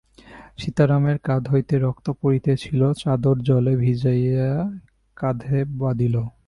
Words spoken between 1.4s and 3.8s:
হইতে রক্ত পড়িতেছিল, চাদর জলে